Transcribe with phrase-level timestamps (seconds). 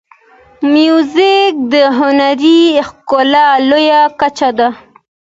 [0.73, 4.69] موزیک د هنري ښکلا لوړه کچه ده.